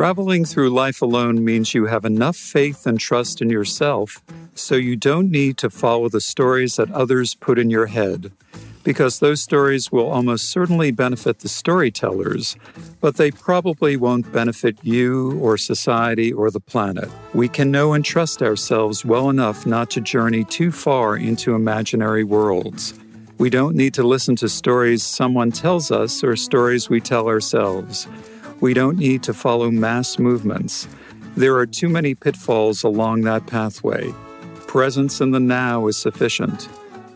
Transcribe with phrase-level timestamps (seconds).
[0.00, 4.22] Traveling through life alone means you have enough faith and trust in yourself
[4.54, 8.32] so you don't need to follow the stories that others put in your head,
[8.82, 12.56] because those stories will almost certainly benefit the storytellers,
[13.02, 17.10] but they probably won't benefit you or society or the planet.
[17.34, 22.24] We can know and trust ourselves well enough not to journey too far into imaginary
[22.24, 22.94] worlds.
[23.36, 28.08] We don't need to listen to stories someone tells us or stories we tell ourselves.
[28.60, 30.86] We don't need to follow mass movements.
[31.36, 34.12] There are too many pitfalls along that pathway.
[34.66, 36.68] Presence in the now is sufficient.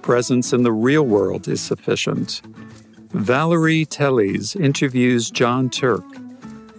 [0.03, 2.41] Presence in the real world is sufficient.
[3.11, 6.05] Valeria Teles interviews Jon Turk,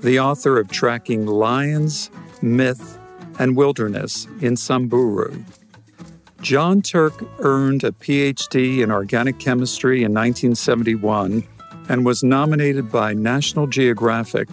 [0.01, 2.09] the author of Tracking Lions,
[2.41, 2.99] Myth,
[3.39, 5.43] and Wilderness in Samburu.
[6.41, 11.43] Jon Turk earned a PhD in organic chemistry in 1971
[11.89, 14.49] and was nominated by National Geographic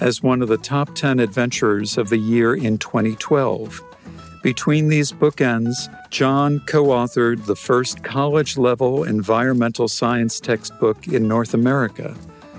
[0.00, 3.82] as one of the top 10 adventurers of the year in 2012.
[4.42, 5.74] Between these bookends,
[6.10, 12.14] Jon co authored the first college level environmental science textbook in North America,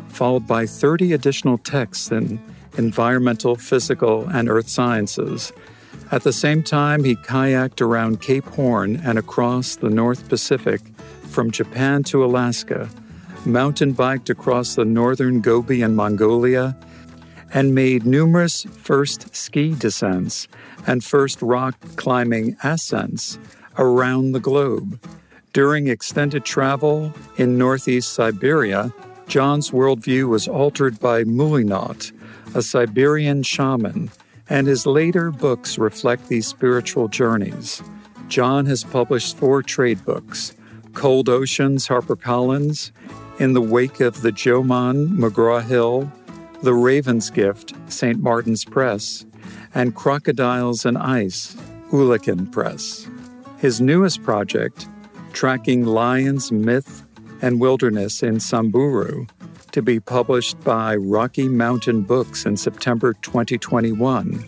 [0.09, 2.41] followed by 30 additional texts in
[2.77, 5.53] environmental, physical, and earth sciences.
[6.11, 10.81] At the same time, he kayaked around Cape Horn and across the North Pacific
[11.23, 12.89] from Japan to Alaska
[13.47, 16.77] mountain biked across the northern Gobi and Mongolia,
[17.53, 20.47] and made numerous first ski descents
[20.85, 23.39] and first rock climbing ascents
[23.77, 24.99] around the globe.
[25.53, 28.93] During extended travel in northeast Siberia,
[29.27, 32.11] Jon's worldview was altered by Moolynaut,
[32.55, 34.11] a Siberian shaman,
[34.49, 37.81] and his later books reflect these spiritual journeys.
[38.27, 40.53] Jon has published four trade books
[40.93, 42.91] Cold Oceans, HarperCollins,
[43.39, 46.11] in the wake of the Jomon McGraw Hill,
[46.63, 48.19] The Raven's Gift, St.
[48.19, 49.25] Martin's Press,
[49.75, 51.55] and Crocodiles and Ice,
[51.91, 53.07] Ulican Press.
[53.59, 54.87] His newest project,
[55.33, 57.05] Tracking Lions, Myth,
[57.41, 59.27] and Wilderness in Samburu,
[59.71, 64.43] to be published by Rocky Mountain Books in September 2021,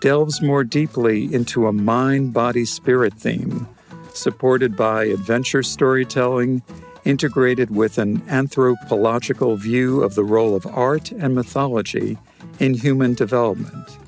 [0.00, 3.68] delves more deeply into a mind body spirit theme,
[4.14, 6.62] supported by adventure storytelling
[7.04, 12.18] integrated with an anthropological view of the role of art and mythology
[12.58, 13.98] in human development.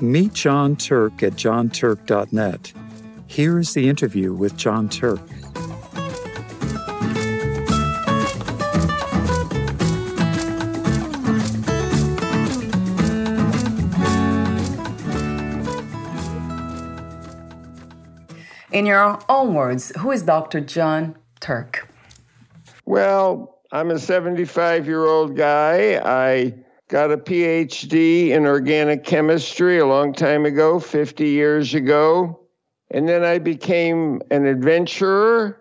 [0.00, 2.72] Meet Jon Turk at jonturk.net.
[3.26, 5.20] Here is the interview with Jon Turk.
[18.76, 20.60] In your own words, who is Dr.
[20.60, 21.85] Jon Turk?
[22.88, 26.00] Well, I'm a 75 year old guy.
[26.04, 26.54] I
[26.88, 32.46] got a PhD in organic chemistry a long time ago, 50 years ago.
[32.92, 35.60] And then I became an adventurer.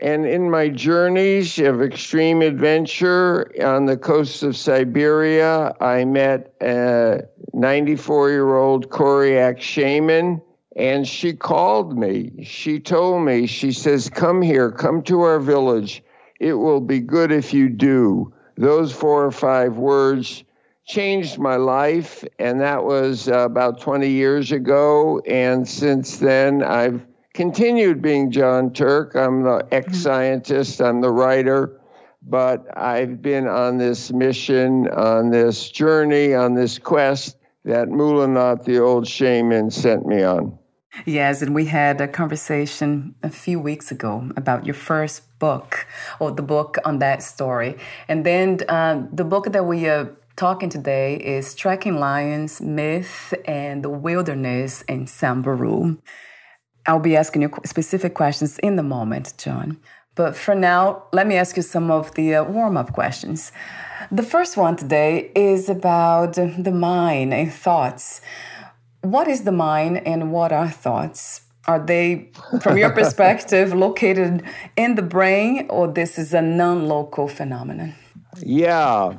[0.00, 7.20] And in my journeys of extreme adventure on the coast of Siberia, I met a
[7.52, 10.42] 94 year old Koryak shaman.
[10.74, 12.42] And she called me.
[12.42, 16.02] She told me, she says, Come here, come to our village
[16.40, 18.32] it will be good if you do.
[18.56, 20.44] Those four or five words
[20.86, 25.20] changed my life, and that was uh, about 20 years ago.
[25.20, 29.14] And since then, I've continued being Jon Turk.
[29.16, 31.80] I'm the ex scientist, I'm the writer,
[32.22, 38.78] but I've been on this mission, on this journey, on this quest that Moolynaut, the
[38.78, 40.58] old shaman, sent me on.
[41.04, 45.86] Yes, and we had a conversation a few weeks ago about your first book
[46.20, 47.76] or the book on that story.
[48.08, 53.82] And then um, the book that we are talking today is Tracking Lions, Myth, and
[53.82, 55.98] the Wilderness in Samburu.
[56.86, 59.78] I'll be asking you specific questions in the moment, Jon.
[60.14, 63.50] But for now, let me ask you some of the uh, warm up questions.
[64.12, 68.20] The first one today is about the mind and thoughts.
[69.04, 71.42] What is the mind and what are thoughts?
[71.66, 72.30] Are they,
[72.62, 74.42] from your perspective, located
[74.76, 77.94] in the brain or this is a non local phenomenon?
[78.38, 79.18] Yeah.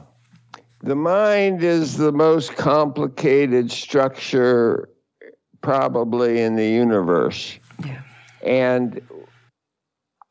[0.82, 4.90] The mind is the most complicated structure
[5.62, 7.60] probably in the universe.
[7.84, 8.02] Yeah.
[8.44, 9.02] And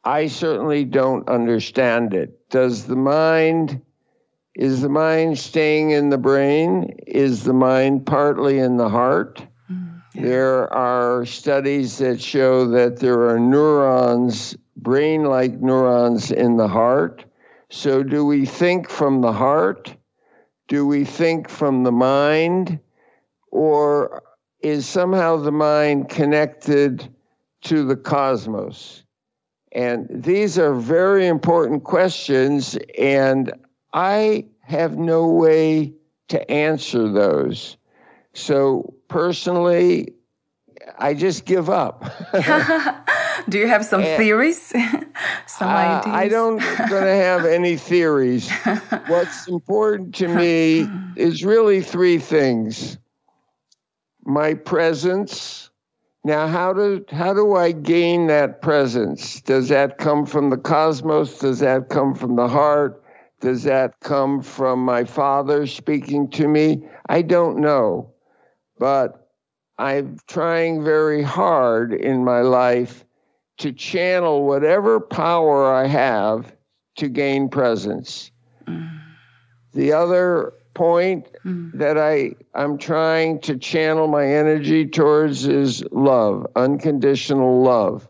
[0.02, 2.50] I certainly don't understand it.
[2.50, 3.80] Does the mind
[4.54, 6.96] is the mind staying in the brain?
[7.06, 9.44] Is the mind partly in the heart?
[9.70, 10.22] Mm, yeah.
[10.22, 17.24] There are studies that show that there are neurons, brain like neurons in the heart.
[17.70, 19.96] So, do we think from the heart?
[20.68, 22.78] Do we think from the mind?
[23.50, 24.22] Or
[24.60, 27.12] is somehow the mind connected
[27.62, 29.02] to the cosmos?
[29.72, 33.52] And these are very important questions, and
[33.94, 35.94] I have no way
[36.28, 37.76] to answer those.
[38.32, 40.14] So personally,
[40.98, 42.04] I just give up.
[43.48, 44.60] Do you have some and, theories?
[45.46, 46.14] some uh, ideas?
[46.14, 48.50] I don't going to have any theories.
[49.06, 52.98] What's important to me is really three things.
[54.24, 55.70] My presence.
[56.24, 59.42] Now, how do how do I gain that presence?
[59.42, 61.38] Does that come from the cosmos?
[61.38, 63.03] Does that come from the heart?
[63.44, 66.82] Does that come from my father speaking to me?
[67.10, 68.10] I don't know.
[68.78, 69.28] But
[69.76, 73.04] I'm trying very hard in my life
[73.58, 76.56] to channel whatever power I have
[76.96, 78.30] to gain presence.
[78.66, 78.98] Mm.
[79.74, 81.70] The other point mm.
[81.74, 88.08] that I, I'm trying to channel my energy towards is love, unconditional love.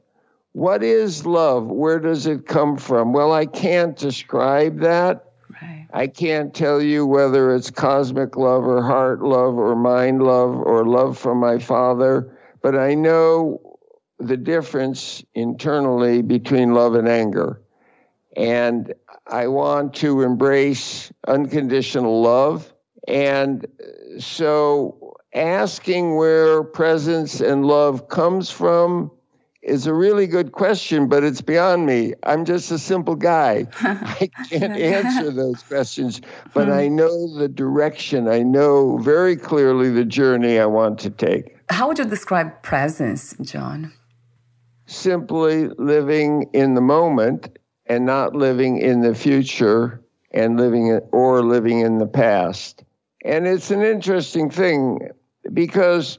[0.55, 1.67] What is love?
[1.67, 3.13] Where does it come from?
[3.13, 5.33] Well, I can't describe that.
[5.61, 5.89] Right.
[5.93, 10.87] I can't tell you whether it's cosmic love or heart love or mind love or
[10.87, 13.79] love from my father, but I know
[14.21, 17.61] the difference internally between love and anger.
[18.37, 18.95] And
[19.27, 22.73] I want to embrace unconditional love.
[23.09, 23.67] And
[24.21, 29.11] so asking where presence and love comes from
[29.65, 32.13] is a really good question, but it's beyond me.
[32.23, 33.67] I'm just a simple guy.
[33.81, 36.21] I can't answer those questions,
[36.53, 36.97] but I hmm.
[36.97, 38.29] know the direction.
[38.29, 41.57] I know very clearly the journey I want to take.
[41.71, 43.93] How would you describe presence, John?
[44.87, 50.03] Simply living in the moment and not living in the future
[50.33, 52.85] and living or living in the past.
[53.25, 55.09] And it's an interesting thing
[55.53, 56.19] because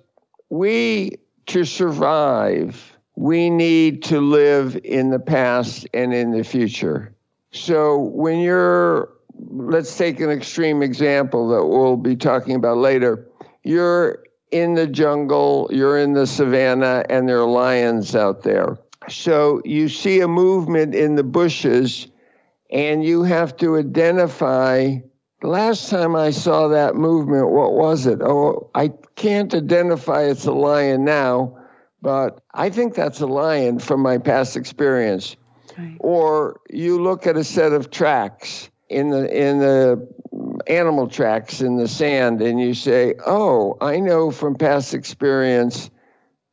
[0.49, 1.17] we
[1.47, 7.15] to survive we need to live in the past and in the future.
[7.51, 9.09] So when you're,
[9.49, 13.27] let's take an extreme example that we'll be talking about later.
[13.63, 18.77] You're in the jungle, you're in the savannah, and there are lions out there.
[19.09, 22.07] So you see a movement in the bushes,
[22.69, 24.97] and you have to identify.
[25.41, 28.19] Last time I saw that movement, what was it?
[28.21, 31.57] Oh, I can't identify it's a lion now
[32.05, 35.35] but I think that's a lion from my past experience.
[35.75, 35.97] Right.
[35.99, 40.07] Or you look at a set of tracks in the in the
[40.67, 45.89] animal tracks in the sand and you say, "Oh, I know from past experience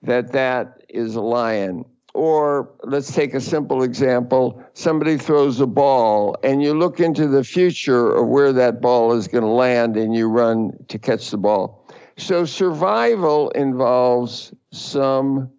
[0.00, 4.62] that that is a lion." Or let's take a simple example.
[4.72, 9.28] Somebody throws a ball and you look into the future of where that ball is
[9.28, 11.86] going to land and you run to catch the ball.
[12.16, 15.50] So survival involves some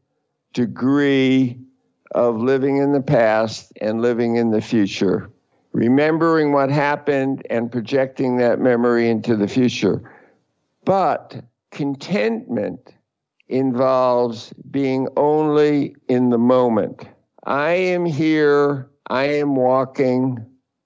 [0.53, 1.59] degree
[2.13, 5.29] of living in the past and living in the future,
[5.71, 10.11] remembering what happened and projecting that memory into the future.
[10.85, 12.93] But contentment
[13.47, 17.07] involves being only in the moment.
[17.45, 20.45] I am here, I am walking,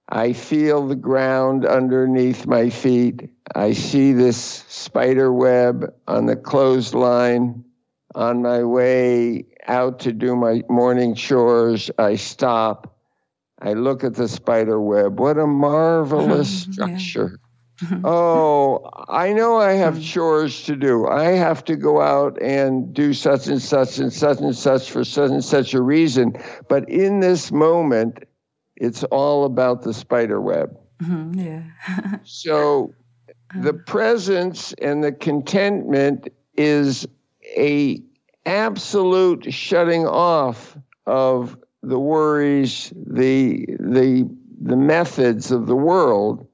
[0.10, 3.30] I feel the ground underneath my feet.
[3.56, 7.66] I see this spider web on the clothesline
[8.18, 12.98] on my way out to do my morning chores, I stop.
[13.62, 15.20] I look at the spider web.
[15.20, 17.40] What a marvelous structure.
[18.04, 21.08] oh, I know I have chores to do.
[21.08, 25.04] I have to go out and do such and such and such and such for
[25.04, 26.34] such and such a reason.
[26.68, 28.24] But in this moment,
[28.76, 30.76] it's all about the spider web.
[31.04, 32.18] Mm-hmm, yeah.
[32.24, 32.96] so
[33.62, 37.08] the presence and the contentment is
[37.56, 38.02] a
[38.48, 44.28] absolute shutting off of the worries, the the
[44.60, 46.48] the methods of the world.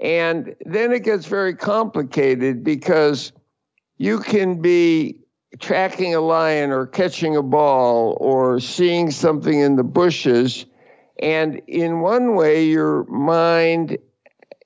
[0.00, 3.32] And then it gets very complicated because
[3.98, 5.16] you can be
[5.60, 10.66] tracking a lion or catching a ball or seeing something in the bushes.
[11.20, 13.96] And in one way, your mind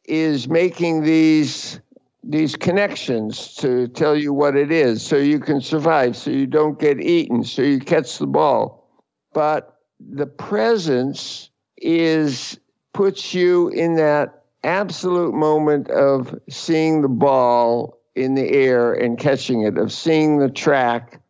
[0.05, 1.81] is making these
[2.29, 6.79] these connections to tell you what it is so you can survive so you don't
[6.79, 8.91] get eaten so you catch the ball
[9.33, 12.59] but the presence is
[12.93, 19.63] puts you in that absolute moment of seeing the ball in the air and catching
[19.63, 21.21] it, of seeing the track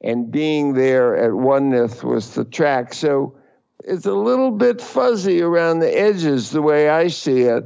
[0.00, 2.94] and being there at oneness with the track.
[2.94, 3.36] So
[3.84, 7.64] it's a little bit fuzzy around the edges the way I see it,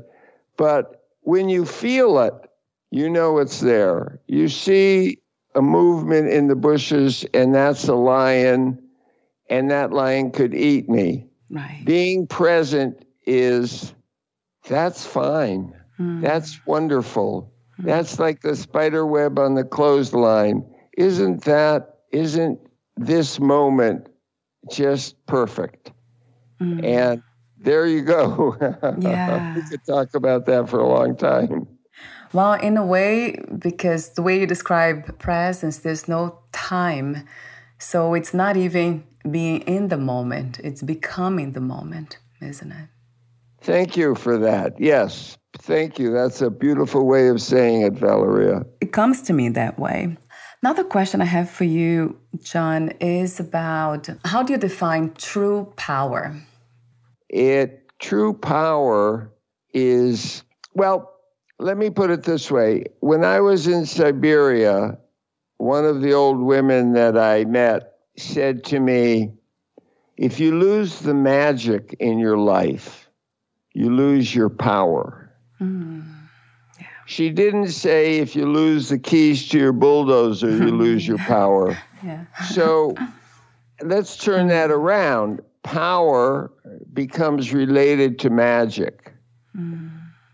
[0.57, 2.33] but when you feel it,
[2.91, 4.21] you know it's there.
[4.27, 5.19] You see
[5.55, 8.83] a movement in the bushes, and that's a lion,
[9.49, 11.27] and that lion could eat me.
[11.51, 11.83] Right.
[11.85, 13.93] Being present is
[14.69, 15.75] that's fine.
[15.99, 16.23] Mm.
[16.23, 17.53] That's wonderful.
[17.81, 17.87] Mm.
[17.87, 20.65] That's like the spider web on the clothesline.
[20.97, 22.61] Isn't that, isn't
[22.97, 24.09] this moment
[24.71, 25.93] just perfect?
[26.61, 26.85] Mm.
[26.85, 27.23] And
[27.59, 28.57] there you go.
[29.01, 29.55] Yeah.
[29.55, 31.67] we could talk about that for a long time.
[32.33, 37.27] Well, in a way, because the way you describe presence, there's no time.
[37.79, 42.89] So it's not even being in the moment, it's becoming the moment, isn't it?
[43.61, 44.81] Thank you for that.
[44.81, 46.13] Yes, thank you.
[46.13, 48.65] That's a beautiful way of saying it, Valeria.
[48.81, 50.17] It comes to me that way.
[50.63, 56.35] Another question I have for you, Jon, is about how do you define true power?
[57.29, 59.31] It true power
[59.73, 60.43] is
[60.75, 61.10] well,
[61.61, 62.85] let me put it this way.
[63.01, 64.99] When I was in Siberia,
[65.59, 69.33] one of the old women that I met said to me,
[70.17, 73.09] if you lose the magic in your life,
[73.73, 75.33] you lose your power.
[75.61, 76.05] Mm.
[76.79, 76.87] Yeah.
[77.07, 81.79] She didn't say if you lose the keys to your bulldozer, you lose your power.
[82.03, 82.25] Yeah.
[82.51, 82.95] so
[83.83, 85.41] let's turn that around.
[85.63, 86.51] Power
[86.93, 89.13] becomes related to magic.
[89.55, 89.91] Mm.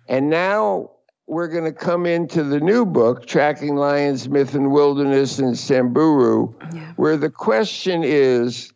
[0.08, 0.90] And now
[1.26, 6.54] we're going to come into the new book, Tracking Lions, Myth and Wilderness in Samburu,
[6.72, 6.92] yeah.
[6.96, 8.72] where the question is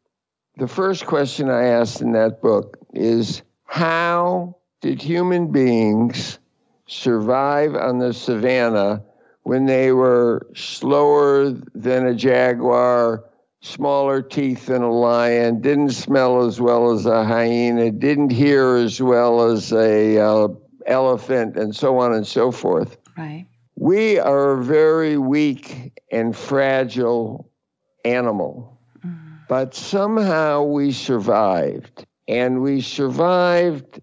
[0.56, 6.38] the first question I asked in that book is how did human beings
[6.86, 9.04] survive on the savannah
[9.44, 13.24] when they were slower than a jaguar,
[13.62, 19.00] smaller teeth than a lion, didn't smell as well as a hyena, didn't hear as
[19.00, 20.48] well as a uh,
[20.90, 22.98] elephant, and so on and so forth.
[23.16, 23.46] Right.
[23.76, 27.50] We are a very weak and fragile
[28.04, 29.38] animal, mm.
[29.48, 32.06] but somehow we survived.
[32.28, 34.00] And we survived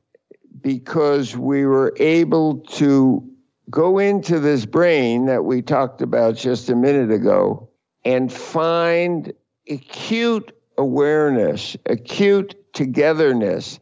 [0.62, 3.24] because we were able to
[3.70, 7.70] go into this brain that we talked about just a minute ago
[8.04, 9.32] and find
[9.70, 13.80] acute awareness, acute togetherness.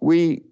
[0.00, 0.42] We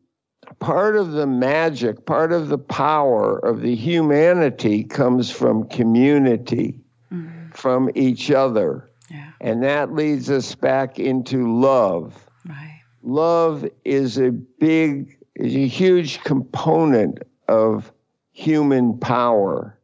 [0.58, 6.80] part of the magic, part of the power of the humanity comes from community,
[7.12, 7.50] mm-hmm.
[7.50, 8.90] from each other.
[9.10, 9.32] Yeah.
[9.40, 12.26] And that leads us back into love.
[12.46, 12.80] Right.
[13.02, 17.18] Love is a big, is a huge component
[17.48, 17.92] of
[18.32, 19.78] human power.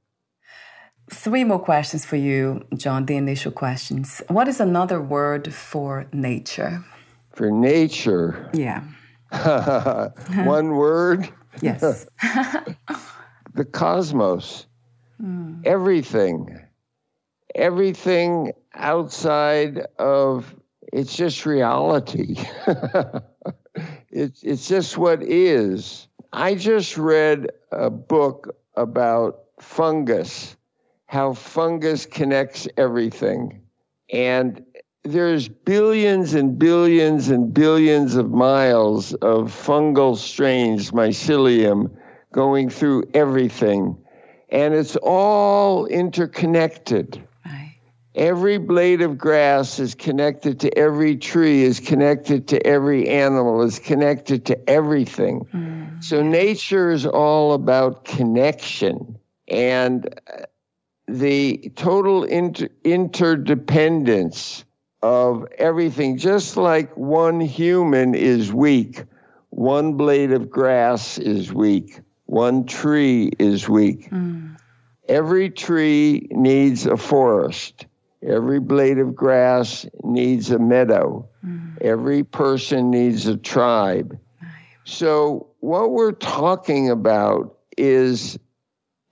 [1.10, 4.22] Three more questions for you, Jon, the initial questions.
[4.28, 6.84] What is another word for nature?
[7.32, 8.50] For nature?
[8.52, 8.82] Yeah.
[10.44, 11.28] One word?
[11.60, 12.06] Yes.
[13.54, 14.66] the cosmos.
[15.20, 15.66] Mm.
[15.66, 16.56] Everything.
[17.52, 20.54] Everything outside of
[20.92, 22.36] it's just reality.
[24.10, 26.06] it's it's just what is.
[26.32, 30.56] I just read a book about fungus,
[31.06, 33.62] how fungus connects everything.
[34.12, 34.64] And
[35.12, 41.90] there's billions and billions and billions of miles of fungal strains, mycelium,
[42.32, 43.96] going through everything.
[44.50, 47.26] And it's all interconnected.
[47.44, 47.76] Right.
[48.14, 53.78] Every blade of grass is connected to every tree, is connected to every animal, is
[53.78, 55.46] connected to everything.
[55.54, 56.04] Mm.
[56.04, 60.20] So nature is all about connection and
[61.06, 64.64] the total inter- interdependence
[65.02, 66.18] of everything.
[66.18, 69.04] Just like one human is weak,
[69.50, 74.10] one blade of grass is weak, one tree is weak.
[74.10, 74.56] Mm.
[75.08, 77.86] Every tree needs a forest.
[78.22, 81.28] Every blade of grass needs a meadow.
[81.46, 81.80] Mm.
[81.80, 84.18] Every person needs a tribe.
[84.84, 88.38] So, what we're talking about is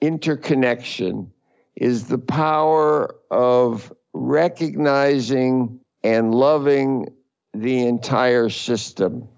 [0.00, 1.30] interconnection,
[1.76, 7.08] is the power of recognizing and loving
[7.52, 9.28] the entire system.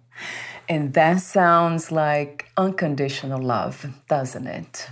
[0.68, 4.88] And that sounds like unconditional love, doesn't it?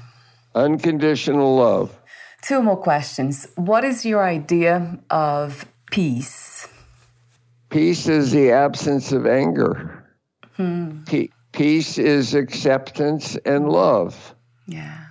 [0.55, 1.95] Unconditional love.
[2.43, 3.47] Two more questions.
[3.57, 6.69] What is your idea of peace?
[7.69, 10.03] Peace is the absence of anger.
[10.57, 11.03] Hmm.
[11.53, 14.35] peace is acceptance and love.
[14.67, 15.07] Yeah.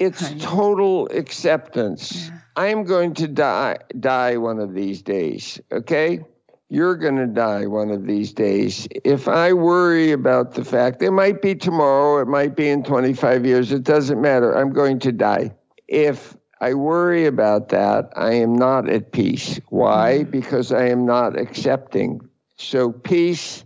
[0.00, 2.28] It's total acceptance.
[2.28, 2.39] Yeah.
[2.60, 6.20] I'm going to die die one of these days, okay?
[6.68, 8.86] You're going to die one of these days.
[9.04, 13.46] If I worry about the fact it might be tomorrow, it might be in 25
[13.46, 14.56] years, it doesn't matter.
[14.56, 15.54] I'm going to die.
[15.88, 18.12] If I worry about that.
[18.14, 19.58] I am not at peace.
[19.70, 20.18] Why?
[20.20, 20.30] Mm-hmm.
[20.30, 22.20] Because I am not accepting.
[22.56, 23.64] So peace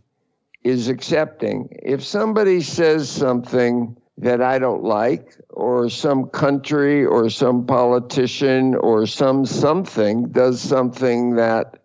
[0.63, 1.77] is accepting.
[1.83, 9.07] If somebody says something that I don't like, or some country or some politician or
[9.07, 11.83] some something does something that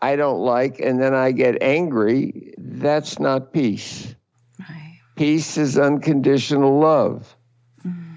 [0.00, 4.14] I don't like, and then I get angry, that's not peace.
[4.58, 4.98] Right.
[5.16, 7.36] Peace is unconditional love.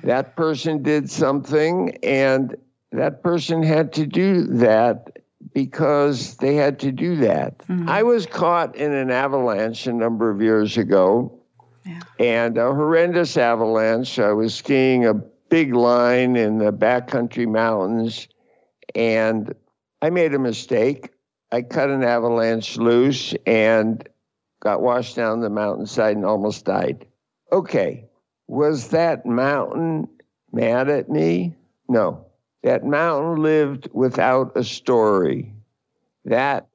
[0.04, 2.56] That person did something, and
[2.92, 5.18] that person had to do that
[5.54, 7.60] because they had to do that.
[7.60, 7.90] Mm-hmm.
[7.90, 11.39] I was caught in an avalanche a number of years ago,
[12.20, 14.20] and a horrendous avalanche.
[14.20, 18.28] I was skiing a big line in the backcountry mountains,
[18.96, 19.54] and
[20.02, 21.10] I made a mistake.
[21.52, 24.08] I cut an avalanche loose and
[24.60, 27.08] got washed down the mountainside and almost died.
[27.52, 28.06] Okay,
[28.48, 30.08] was that mountain
[30.52, 31.56] mad at me?
[31.88, 32.26] No.
[32.64, 35.54] That mountain lived without a story.
[36.26, 36.68] That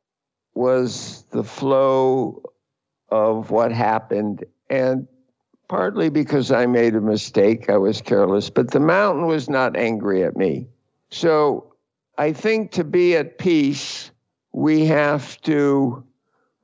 [0.54, 2.42] was the flow
[3.10, 4.44] of what happened.
[4.70, 5.06] And
[5.74, 10.22] partly because I made a mistake, I was careless, but the mountain was not angry
[10.22, 10.68] at me.
[11.10, 11.74] So
[12.16, 14.12] I think to be at peace,
[14.52, 16.04] we have to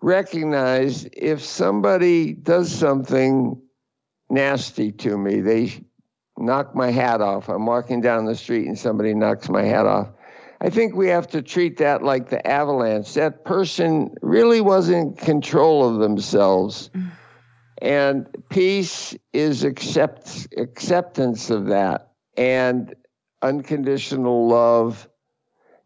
[0.00, 3.60] recognize if somebody does something
[4.30, 5.40] nasty to me.
[5.40, 5.84] They
[6.38, 7.48] knock my hat off.
[7.48, 10.10] I'm walking down the street and somebody knocks my hat off.
[10.60, 13.14] I think we have to treat that like the avalanche.
[13.14, 16.90] That person really wasn't in control of themselves.
[16.90, 17.08] Mm-hmm.
[17.80, 22.94] And peace is accept, acceptance of that and
[23.42, 25.08] unconditional love.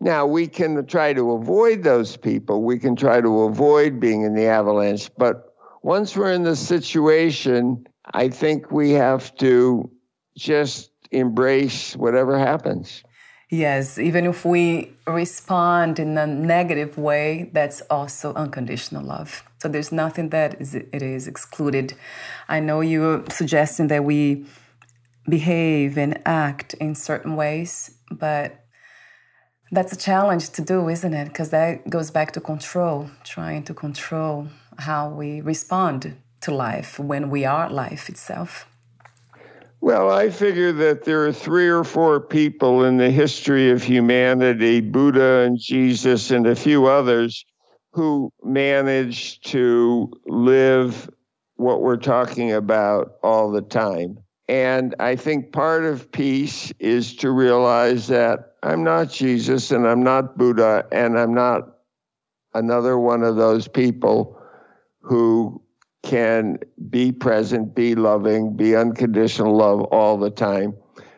[0.01, 2.63] Now, we can try to avoid those people.
[2.63, 5.11] We can try to avoid being in the avalanche.
[5.17, 9.91] But once we're in the situation, I think we have to
[10.37, 13.05] just embrace whatever happens.
[13.55, 19.45] Yes, even if we respond in a negative way, that's also unconditional love.
[19.59, 21.95] So there's nothing that is, it is excluded.
[22.49, 24.47] I know you're suggesting that we
[25.29, 28.67] behave and act in certain ways, but
[29.71, 31.29] that's a challenge to do, isn't it?
[31.29, 37.31] Because that goes back to control, trying to control how we respond to life when
[37.31, 38.67] we are life itself?
[39.85, 44.81] Well, I figure that there are three or four people in the history of humanity,
[44.81, 47.45] Buddha and Jesus and a few others,
[47.93, 51.11] who managed to live
[51.57, 54.17] what we're talking about all the time.
[54.49, 60.03] And I think part of peace is to realize that I'm not Jesus and I'm
[60.03, 61.61] not Buddha and I'm not
[62.55, 64.41] another one of those people
[65.03, 65.63] who
[66.05, 66.59] can
[66.91, 70.75] be present, be loving, be unconditional love all the time.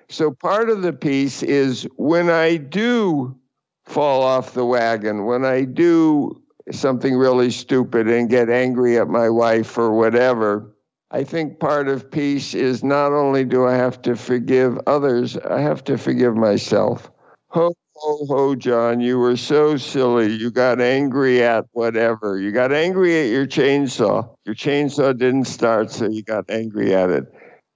[0.09, 3.37] So part of the peace is when I do
[3.85, 9.29] fall off the wagon, when I do something really stupid and get angry at my
[9.29, 10.73] wife or whatever,
[11.11, 15.61] I think part of peace is not only do I have to forgive others, I
[15.61, 17.11] have to forgive myself.
[17.49, 20.33] Ho, ho, ho, Jon, you were so silly.
[20.33, 22.39] You got angry at whatever.
[22.39, 24.29] You got angry at your chainsaw.
[24.45, 27.25] Your chainsaw didn't start, so you got angry at it.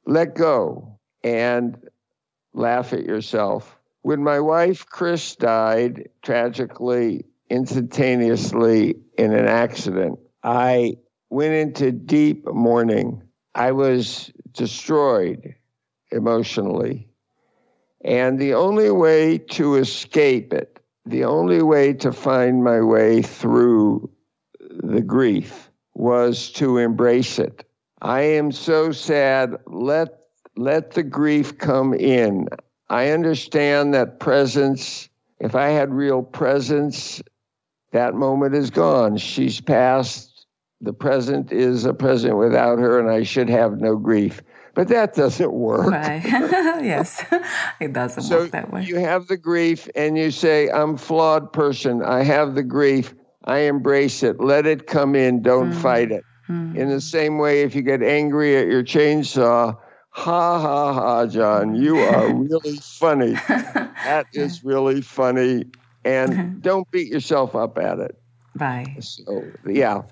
[0.07, 1.77] Let go and
[2.53, 3.77] laugh at yourself.
[4.03, 10.97] When my wife Chris died tragically, instantaneously in an accident, I
[11.29, 13.23] went into deep mourning.
[13.55, 15.55] I was destroyed
[16.11, 17.10] emotionally.
[18.03, 24.11] And the only way to escape it, the only way to find my way through
[24.83, 27.65] the grief was to embrace it.
[28.01, 29.57] I am so sad.
[29.67, 30.21] Let
[30.57, 32.49] let the grief come in.
[32.89, 35.09] I understand that presence,
[35.39, 37.23] if I had real presence,
[37.93, 39.17] that moment is gone.
[39.17, 40.47] She's passed.
[40.81, 44.43] The present is a present without her, and I should have no grief.
[44.75, 45.91] But that doesn't work.
[45.91, 46.23] Right.
[46.25, 47.25] yes,
[47.81, 48.85] it doesn't so work that way.
[48.85, 52.03] You have the grief, and you say, I'm flawed person.
[52.03, 53.15] I have the grief.
[53.45, 54.41] I embrace it.
[54.41, 55.43] Let it come in.
[55.43, 55.83] Don't mm.
[55.83, 56.25] fight it.
[56.49, 56.77] Mm.
[56.77, 59.77] In the same way, if you get angry at your chainsaw,
[60.11, 63.33] ha ha ha, Jon, you are really funny.
[63.33, 65.65] that is really funny.
[66.05, 68.21] And don't beat yourself up at it.
[68.55, 68.97] Bye.
[69.01, 70.03] So, yeah.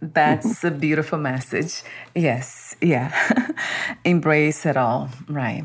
[0.00, 1.82] That's a beautiful message.
[2.14, 3.52] Yes, yeah.
[4.04, 5.64] Embrace it all, right?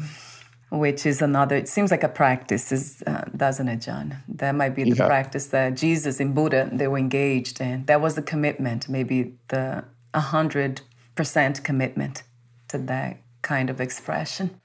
[0.71, 4.15] Which is another, it seems like a practice, is, uh, doesn't it, Jon?
[4.29, 5.07] That might be the yeah.
[5.07, 7.85] practice that Jesus and Buddha, they were engaged in.
[7.85, 12.23] That was the commitment, maybe the 100% commitment
[12.69, 14.61] to that kind of expression.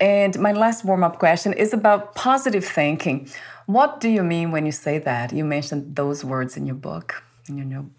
[0.00, 3.28] And my last warm up question is about positive thinking.
[3.66, 5.32] What do you mean when you say that?
[5.32, 7.90] You mentioned those words in your book, in your note.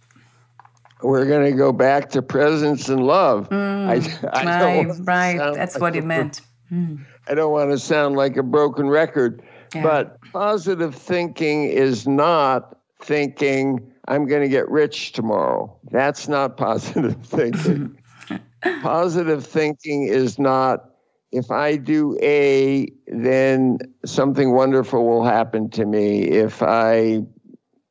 [1.02, 3.50] We're going to go back to presence and love.
[3.50, 5.54] Mm, I, I right, right.
[5.56, 6.42] That's like what it meant.
[6.72, 7.06] Mm.
[7.28, 9.42] I don't want to sound like a broken record,
[9.74, 9.84] yeah.
[9.84, 15.78] but positive thinking is not thinking, I'm going to get rich tomorrow.
[15.92, 17.98] That's not positive thinking.
[18.82, 20.90] positive thinking is not
[21.32, 26.24] if I do A, then something wonderful will happen to me.
[26.24, 27.22] If I,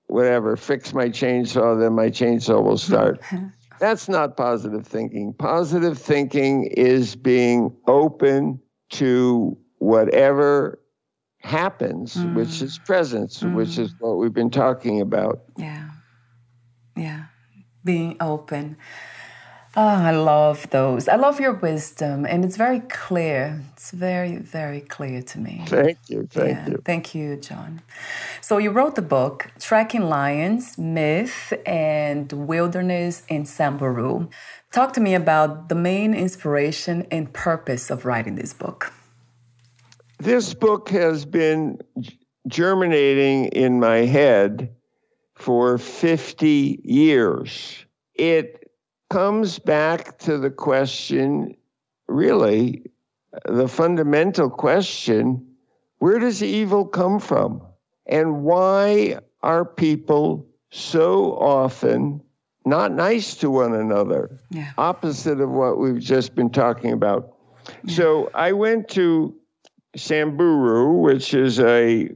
[0.09, 3.21] whatever, fix my chainsaw, then my chainsaw will start.
[3.79, 5.33] That's not positive thinking.
[5.35, 10.81] Positive thinking is being open to whatever
[11.40, 12.35] happens, mm.
[12.35, 13.55] which is presence, mm.
[13.55, 15.42] which is what we've been talking about.
[15.57, 15.90] Yeah.
[16.97, 17.27] Yeah.
[17.85, 18.77] Being open.
[19.76, 21.09] Oh, I love those.
[21.09, 23.62] I love your wisdom, and it's very clear.
[23.74, 25.62] It's very, very clear to me.
[25.66, 26.26] Thank you.
[26.31, 26.83] Thank yeah, you.
[26.85, 27.83] Thank you, Jon.
[28.40, 34.28] So, you wrote the book, Tracking Lions Myth and Wilderness in Samburu.
[34.72, 38.92] Talk to me about the main inspiration and purpose of writing this book.
[40.18, 41.78] This book has been
[42.48, 44.74] germinating in my head
[45.37, 47.85] for 50 years.
[48.14, 48.58] It
[49.11, 51.57] comes back to the question
[52.07, 52.83] really,
[53.44, 55.44] the fundamental question
[55.99, 57.61] where does evil come from?
[58.07, 62.23] And why are people so often
[62.64, 64.40] not nice to one another?
[64.51, 64.71] Yeah.
[64.79, 67.35] Opposite of what we've just been talking about.
[67.85, 67.94] Yeah.
[67.94, 69.35] So I went to
[69.97, 72.11] Samburu, which is a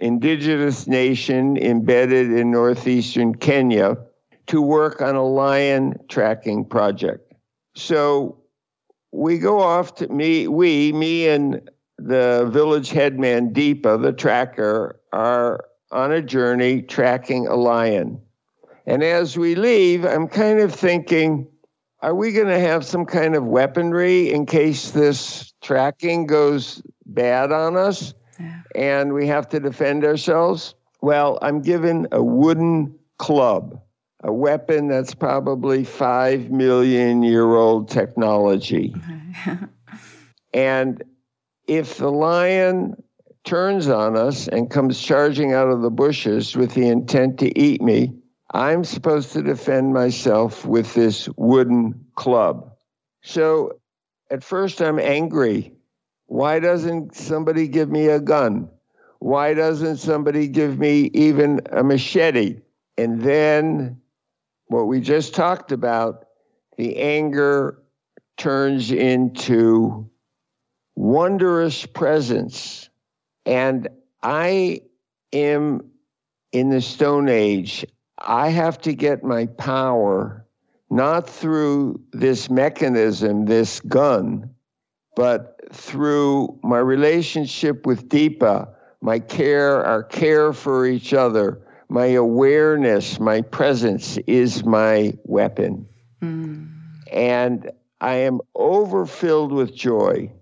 [0.00, 3.98] indigenous nation embedded in northeastern Kenya
[4.48, 7.32] to work on a lion tracking project.
[7.74, 8.42] So
[9.12, 15.64] we go off to me, we, me and the village headman Deepa, the tracker, are
[15.90, 18.20] on a journey tracking a lion.
[18.86, 21.46] And as we leave, I'm kind of thinking,
[22.00, 27.52] are we going to have some kind of weaponry in case this tracking goes bad
[27.52, 28.62] on us yeah.
[28.74, 30.74] and we have to defend ourselves?
[31.02, 33.80] Well, I'm given a wooden club
[34.22, 38.94] a weapon that's probably five million year old technology.
[40.54, 41.02] and
[41.66, 43.00] if the lion
[43.44, 47.80] turns on us and comes charging out of the bushes with the intent to eat
[47.80, 48.12] me,
[48.50, 52.72] I'm supposed to defend myself with this wooden club.
[53.22, 53.78] So
[54.30, 55.74] at first I'm angry.
[56.26, 58.68] Why doesn't somebody give me a gun?
[59.20, 62.60] Why doesn't somebody give me even a machete?
[62.96, 64.00] And then
[64.68, 66.26] what we just talked about,
[66.76, 67.82] the anger
[68.36, 70.08] turns into
[70.94, 72.88] wondrous presence.
[73.44, 73.88] And
[74.22, 74.82] I
[75.32, 75.90] am
[76.52, 77.84] in the Stone Age.
[78.18, 80.44] I have to get my power
[80.90, 84.50] not through this mechanism, this gun,
[85.14, 88.68] but through my relationship with Deepa,
[89.00, 95.86] my care, our care for each other, my awareness, my presence is my weapon.
[96.22, 96.70] Mm.
[97.10, 97.70] And
[98.00, 100.32] I am overfilled with joy.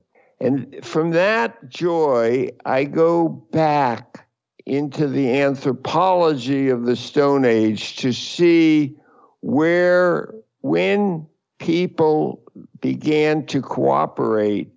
[0.41, 4.27] And from that joy, I go back
[4.67, 8.97] into the anthropology of the Stone Age to see
[9.41, 11.27] where, when
[11.59, 12.43] people
[12.81, 14.73] began to cooperate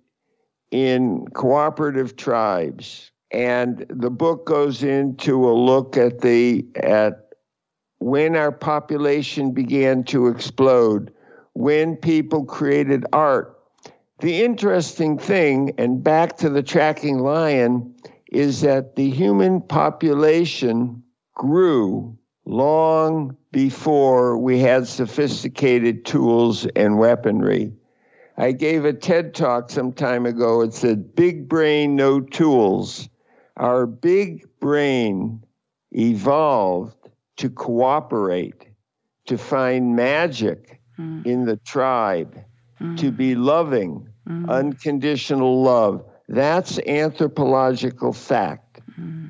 [0.70, 3.10] in cooperative tribes.
[3.32, 7.30] And the book goes into a look at the at
[7.98, 11.12] when our population began to explode,
[11.52, 13.56] when people created art.
[14.20, 17.94] The interesting thing, and back to the tracking lion,
[18.30, 21.02] is that the human population
[21.34, 27.72] grew long before we had sophisticated tools and weaponry.
[28.36, 30.62] I gave a TED talk some time ago.
[30.62, 33.08] It said, Big brain, no tools.
[33.60, 35.44] Our big brain
[35.92, 36.96] evolved
[37.36, 38.66] to cooperate,
[39.26, 41.26] to find magic mm.
[41.26, 42.42] in the tribe,
[42.80, 42.98] mm.
[42.98, 44.48] to be loving, mm.
[44.48, 46.02] unconditional love.
[46.26, 48.80] That's anthropological fact.
[48.98, 49.28] Mm.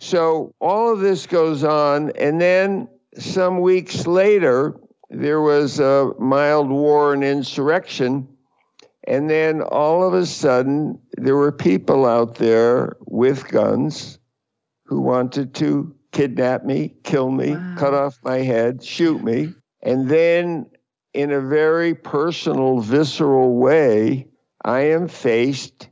[0.00, 6.68] So all of this goes on, and then some weeks later, there was a mild
[6.68, 8.28] war and insurrection.
[9.06, 14.18] And then all of a sudden, there were people out there with guns
[14.84, 17.74] who wanted to kidnap me, kill me, wow.
[17.76, 19.52] cut off my head, shoot me.
[19.82, 20.66] And then,
[21.14, 24.26] in a very personal, visceral way,
[24.64, 25.88] I am faced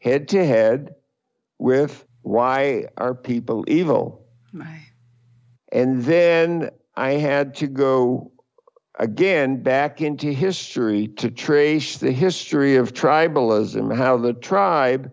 [0.00, 0.94] head to head
[1.58, 4.26] with why are people evil?
[4.52, 4.86] Right.
[5.72, 8.32] And then I had to go
[9.02, 15.10] again back into history to trace the history of tribalism, how the tribe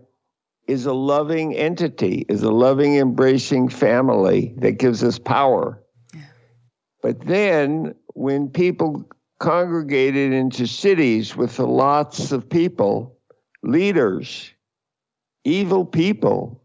[0.67, 5.83] is a loving entity, is a loving, embracing family that gives us power.
[6.13, 6.21] Yeah.
[7.01, 13.17] But then when people congregated into cities with lots of people,
[13.63, 14.51] leaders,
[15.43, 16.63] evil people,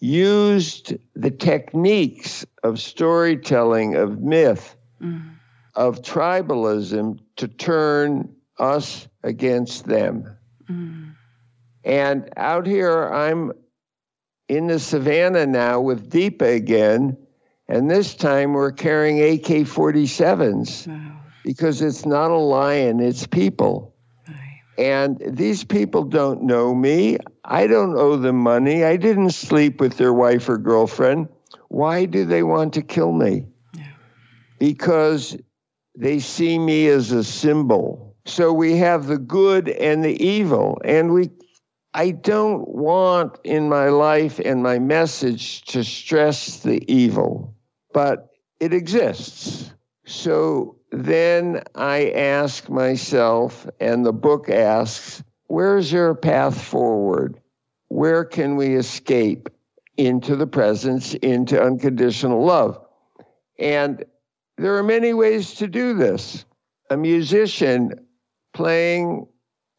[0.00, 5.35] used the techniques of storytelling, of myth, mm
[5.76, 10.36] of tribalism to turn us against them.
[10.68, 11.14] Mm.
[11.84, 13.52] And out here, I'm
[14.48, 17.16] in the savannah now with Deepa again,
[17.68, 21.20] and this time we're carrying AK 47s wow.
[21.44, 23.94] because it's not a lion, it's people.
[24.26, 24.60] Right.
[24.78, 27.18] And these people don't know me.
[27.44, 28.84] I don't owe them money.
[28.84, 31.28] I didn't sleep with their wife or girlfriend.
[31.68, 33.46] Why do they want to kill me?
[33.74, 33.84] Yeah.
[34.58, 35.36] Because
[35.96, 38.14] they see me as a symbol.
[38.26, 40.80] So we have the good and the evil.
[40.84, 41.30] And we
[41.94, 47.54] I don't want in my life and my message to stress the evil,
[47.94, 48.28] but
[48.60, 49.72] it exists.
[50.04, 57.40] So then I ask myself, and the book asks, where's your path forward?
[57.88, 59.48] Where can we escape
[59.96, 62.78] into the presence, into unconditional love?
[63.58, 64.04] And
[64.58, 66.44] there are many ways to do this.
[66.90, 68.06] A musician
[68.54, 69.26] playing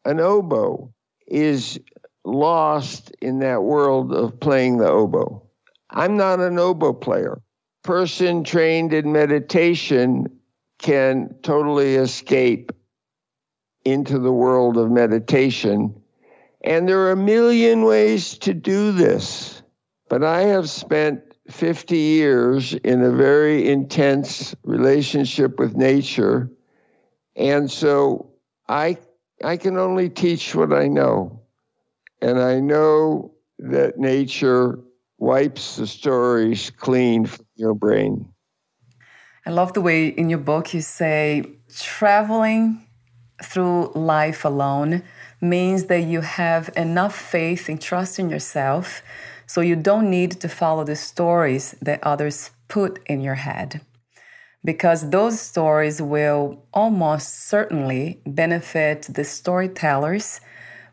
[0.04, 0.92] an oboe
[1.26, 1.78] is
[2.24, 5.42] lost in that world of playing the oboe.
[5.90, 7.40] I'm not an oboe player.
[7.82, 10.26] Person trained in meditation
[10.78, 12.72] can totally escape
[13.84, 16.02] into the world of meditation.
[16.62, 19.62] And there are a million ways to do this.
[20.08, 26.50] But I have spent 50 years in a very intense relationship with nature.
[27.36, 28.30] And so
[28.68, 28.98] I,
[29.42, 31.42] I can only teach what I know.
[32.20, 34.80] And I know that nature
[35.18, 38.28] wipes the stories clean from your brain.
[39.46, 42.86] I love the way in your book you say traveling
[43.42, 45.02] through life alone
[45.40, 49.02] means that you have enough faith and trust in yourself
[49.48, 53.80] so you don't need to follow the stories that others put in your head.
[54.62, 60.40] Because those stories will almost certainly benefit the storytellers,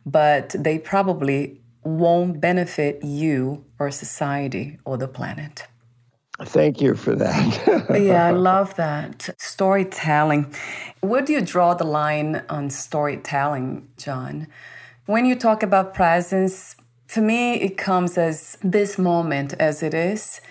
[0.06, 5.68] but they probably won't benefit you or society or the planet.
[6.44, 7.86] Thank you for that.
[8.02, 9.30] yeah, I love that.
[9.38, 10.54] Storytelling.
[11.02, 14.48] Where do you draw the line on storytelling, Jon?
[15.06, 16.75] When you talk about presence,
[17.10, 20.42] to me, it comes as this moment as it is,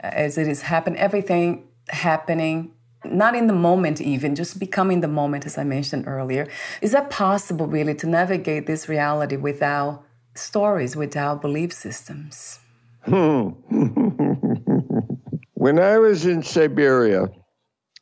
[0.00, 2.72] as it is happening, everything happening,
[3.04, 6.48] not in the moment even, just becoming the moment, as I mentioned earlier.
[6.80, 12.60] Is that possible, really, to navigate this reality without stories, without belief systems?
[13.04, 13.48] Hmm.
[15.54, 17.28] when I was in Siberia,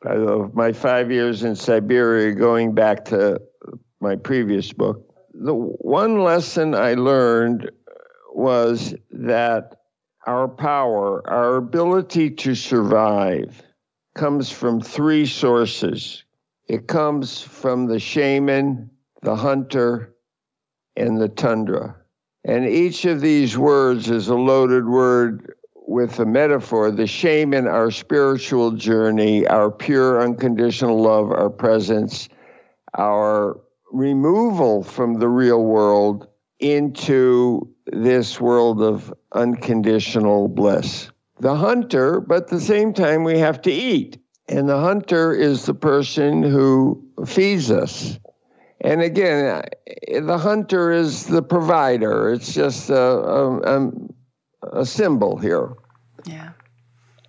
[0.04, 3.40] my five years in Siberia, going back to
[4.00, 7.70] my previous book, the one lesson I learned
[8.34, 9.76] was that
[10.26, 13.62] our power, our ability to survive,
[14.14, 16.24] comes from three sources.
[16.68, 18.90] It comes from the shaman,
[19.22, 20.14] the hunter,
[20.96, 21.96] and the tundra.
[22.44, 26.90] And each of these words is a loaded word with a metaphor.
[26.90, 32.28] The shaman, our spiritual journey, our pure unconditional love, our presence,
[32.96, 33.60] our
[33.92, 36.28] removal from the real world
[36.60, 41.10] into this world of unconditional bliss.
[41.40, 44.18] The hunter, but at the same time, we have to eat.
[44.48, 48.18] And the hunter is the person who feeds us.
[48.80, 49.62] And again,
[50.10, 52.32] the hunter is the provider.
[52.32, 53.90] It's just a, a,
[54.72, 55.74] a symbol here.
[56.24, 56.50] Yeah.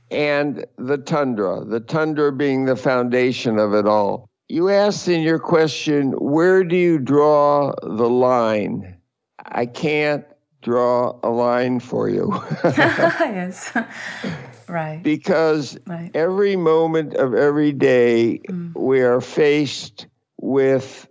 [0.10, 4.30] And the tundra, the tundra being the foundation of it all.
[4.50, 8.98] You asked in your question, where do you draw the line?
[9.46, 10.26] I can't
[10.62, 12.32] draw a line for you.
[12.64, 13.76] yes.
[14.68, 15.02] right.
[15.02, 16.12] Because right.
[16.14, 18.76] every moment of every day, mm.
[18.76, 21.08] we are faced with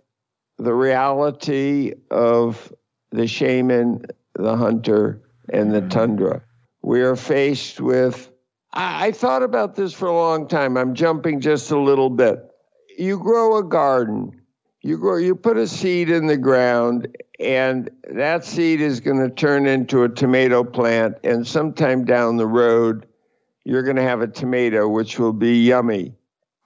[0.57, 2.71] the reality of
[3.11, 5.89] the shaman, the hunter, and the mm.
[5.89, 6.43] tundra.
[6.81, 8.29] We are faced with,
[8.73, 10.77] I, I thought about this for a long time.
[10.77, 12.51] I'm jumping just a little bit
[12.97, 14.41] you grow a garden.
[14.81, 19.33] You grow you put a seed in the ground and that seed is going to
[19.33, 23.07] turn into a tomato plant and sometime down the road
[23.63, 26.15] you're going to have a tomato which will be yummy.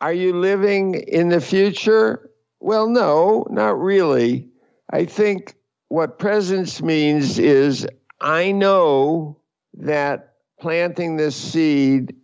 [0.01, 2.29] Are you living in the future?
[2.59, 4.49] Well, no, not really.
[4.89, 5.55] I think
[5.87, 7.87] what presence means is
[8.19, 9.39] I know
[9.75, 12.15] that planting this seed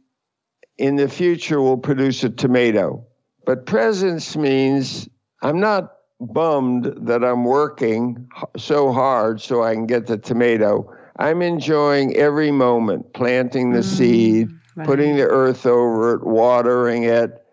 [0.78, 3.06] in the future will produce a tomato.
[3.46, 5.08] But presence means
[5.42, 10.94] I'm not bummed that I'm working so hard so I can get the tomato.
[11.18, 14.88] I'm enjoying every moment, planting the mm, seed, right.
[14.88, 17.44] putting the earth over it, watering it,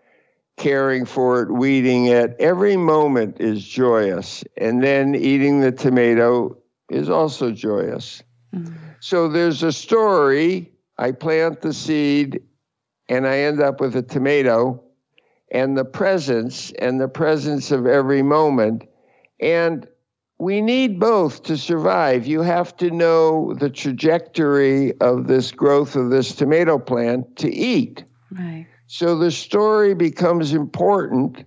[0.57, 2.35] caring for it, weeding it.
[2.39, 4.43] Every moment is joyous.
[4.57, 6.57] And then eating the tomato
[6.89, 8.23] is also joyous.
[8.53, 8.73] Mm.
[8.99, 10.71] So there's a story.
[10.97, 12.41] I plant the seed
[13.07, 14.83] and I end up with a tomato
[15.51, 18.83] and the presence and the presence of every moment.
[19.39, 19.87] And
[20.39, 22.25] we need both to survive.
[22.25, 28.05] You have to know the trajectory of this growth of this tomato plant to eat.
[28.31, 28.67] Right.
[28.87, 31.45] So the story becomes important,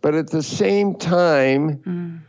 [0.00, 2.20] but at the same time, mm.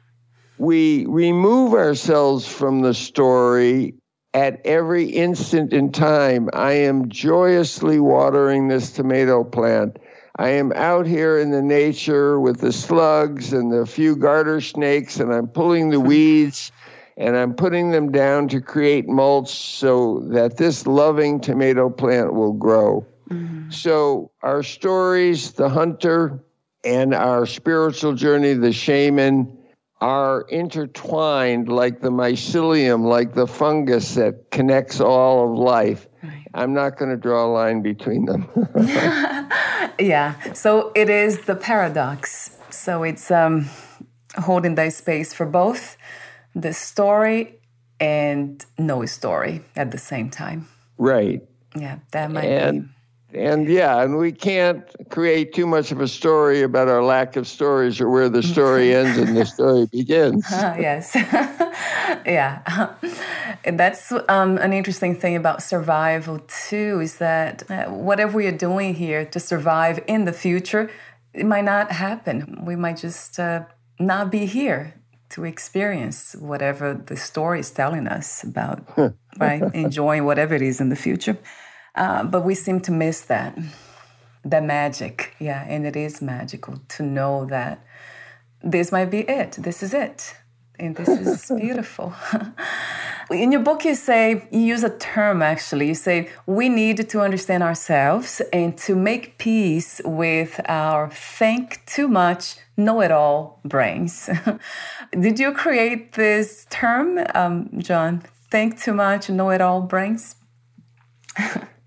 [0.57, 3.95] we remove ourselves from the story
[4.33, 6.49] at every instant in time.
[6.53, 9.97] I am joyously watering this tomato plant.
[10.37, 15.19] I am out here in the nature with the slugs and the few garter snakes,
[15.19, 16.71] and I'm pulling the weeds
[17.17, 22.51] and I'm putting them down to create mulch so that this loving tomato plant will
[22.51, 23.05] grow.
[23.29, 23.71] Mm-hmm.
[23.71, 26.43] So, our stories, the hunter,
[26.83, 29.57] and our spiritual journey, the shaman,
[30.01, 36.07] are intertwined like the mycelium, like the fungus that connects all of life.
[36.21, 36.45] Right.
[36.53, 38.49] I'm not going to draw a line between them.
[39.99, 40.53] yeah.
[40.53, 42.57] So it is the paradox.
[42.69, 43.69] So it's um,
[44.37, 45.97] holding that space for both
[46.53, 47.59] the story
[47.99, 50.67] and no story at the same time.
[50.97, 51.41] Right.
[51.75, 52.89] Yeah, that might and, be
[53.35, 57.47] and yeah, and we can't create too much of a story about our lack of
[57.47, 60.45] stories or where the story ends and the story begins.
[60.55, 61.11] Uh, yes.
[62.25, 62.93] yeah.
[63.65, 68.57] And that's um, an interesting thing about survival, too, is that uh, whatever we are
[68.57, 70.89] doing here to survive in the future,
[71.33, 72.63] it might not happen.
[72.65, 73.65] We might just uh,
[73.99, 74.93] not be here
[75.29, 78.87] to experience whatever the story is telling us about,
[79.37, 79.61] right?
[79.73, 81.37] Enjoying whatever it is in the future.
[81.95, 83.57] Uh, but we seem to miss that,
[84.43, 85.33] the magic.
[85.39, 87.85] Yeah, and it is magical to know that
[88.61, 89.53] this might be it.
[89.53, 90.35] This is it.
[90.77, 92.13] And this is beautiful.
[93.31, 95.87] In your book, you say, you use a term actually.
[95.87, 102.07] You say, we need to understand ourselves and to make peace with our think too
[102.07, 104.29] much, know it all brains.
[105.11, 108.23] Did you create this term, um, Jon?
[108.51, 110.35] Think too much, know it all brains?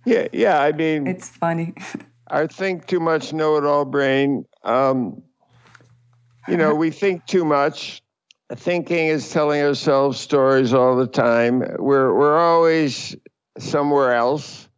[0.09, 0.61] Yeah, yeah.
[0.61, 1.75] I mean, it's funny.
[2.29, 4.45] I think too much, know it all brain.
[4.65, 5.23] Um,
[6.49, 8.03] you know, we think too much.
[8.55, 11.63] Thinking is telling ourselves stories all the time.
[11.79, 13.15] We're we're always
[13.59, 14.69] somewhere else.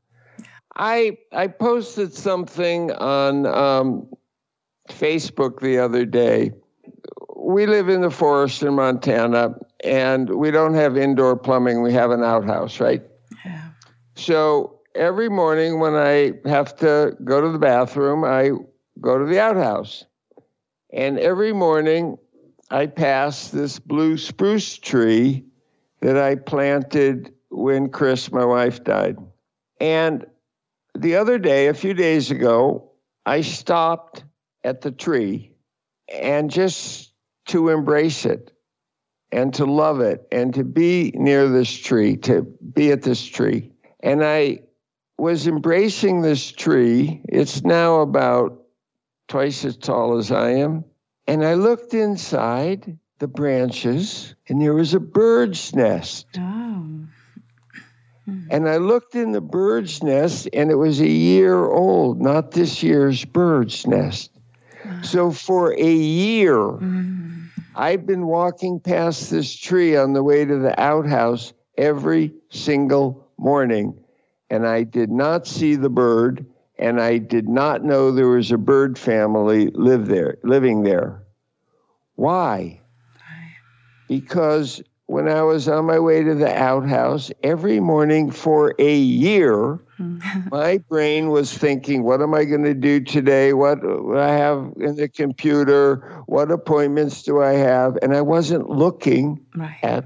[0.75, 4.09] I I posted something on um,
[4.91, 6.51] Facebook the other day
[7.37, 11.83] we live in the forest in Montana, and we don't have indoor plumbing.
[11.83, 13.03] We have an outhouse, right?
[13.45, 13.71] Yeah.
[14.15, 18.51] So every morning when I have to go to the bathroom, I
[19.01, 20.05] go to the outhouse.
[20.93, 22.19] And every morning
[22.71, 25.45] I pass this blue spruce tree
[26.01, 29.17] that I planted when Chris, my wife, died.
[29.81, 30.27] And
[30.97, 32.93] the other day, a few days ago,
[33.25, 34.25] I stopped
[34.65, 35.53] at the tree
[36.13, 37.13] and just
[37.47, 38.53] to embrace it
[39.33, 43.71] and to love it and to be near this tree, to be at this tree.
[44.01, 44.61] And I
[45.21, 47.21] was embracing this tree.
[47.29, 48.63] It's now about
[49.29, 50.85] twice as tall as I am.
[51.27, 56.27] And I looked inside the branches and there was a bird's nest.
[56.39, 57.07] Oh.
[58.49, 62.83] And I looked in the bird's nest and it was a year old, not this
[62.83, 64.31] year's bird's nest.
[65.03, 67.49] So for a year, mm.
[67.77, 74.00] I've been walking past this tree on the way to the outhouse every single morning.
[74.51, 76.45] And I did not see the bird,
[76.79, 81.23] and I did not know there was a bird family live there, living there.
[82.17, 82.81] Why?
[84.09, 89.81] Because when I was on my way to the outhouse every morning for a year,
[90.51, 93.53] my brain was thinking, what am I going to do today?
[93.53, 96.23] What do I have in the computer?
[96.27, 97.99] What appointments do I have?
[98.03, 99.79] And I wasn't looking right.
[99.83, 100.05] at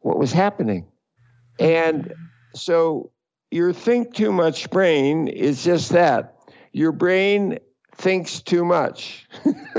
[0.00, 0.86] what was happening.
[1.58, 2.14] And
[2.54, 3.10] so
[3.50, 6.36] your think too much brain is just that.
[6.72, 7.58] Your brain
[7.96, 9.26] thinks too much.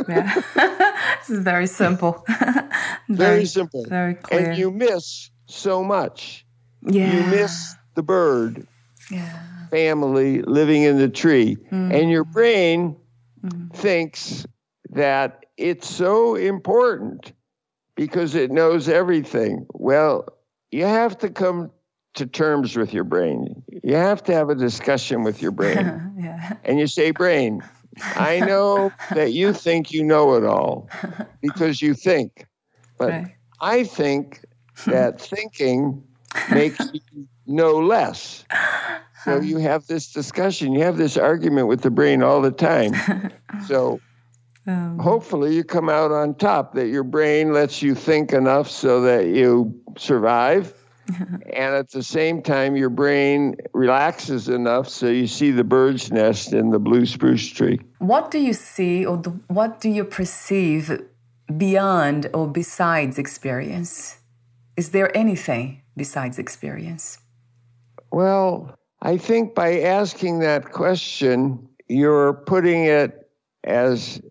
[0.08, 0.42] yeah.
[0.56, 2.24] this is very simple.
[2.30, 2.68] very,
[3.10, 3.86] very, simple.
[3.88, 4.50] Very clear.
[4.50, 6.46] And you miss so much.
[6.84, 7.14] Yeah.
[7.14, 8.68] You miss the bird
[9.10, 9.68] yeah.
[9.70, 11.58] family living in the tree.
[11.72, 11.94] Mm.
[11.94, 12.98] And your brain
[13.44, 13.74] mm.
[13.74, 14.46] thinks
[14.90, 17.34] that it's so important
[17.96, 19.66] because it knows everything.
[19.74, 20.26] Well,
[20.72, 21.72] you have to come
[22.16, 23.64] to terms with your brain.
[23.84, 26.14] You have to have a discussion with your brain.
[26.20, 26.58] yeah.
[26.64, 27.62] And you say, Brain,
[28.16, 30.90] I know that you think you know it all
[31.42, 32.46] because you think,
[32.98, 33.36] but right.
[33.60, 34.44] I think
[34.86, 36.04] that thinking
[36.52, 38.46] makes you know less.
[39.24, 42.94] So you have this discussion, you have this argument with the brain all the time.
[43.68, 44.02] So
[44.66, 49.02] um, hopefully you come out on top that your brain lets you think enough so
[49.02, 50.74] that you survive
[51.54, 56.54] and at the same time, your brain relaxes enough so you see the bird's nest
[56.54, 57.80] in the blue spruce tree.
[58.00, 61.02] What do you see, or what do you perceive
[61.58, 64.18] beyond or besides experience?
[64.78, 67.20] Is there anything besides experience?
[68.12, 73.30] Well, I think by asking that question, you're putting it
[73.64, 74.22] as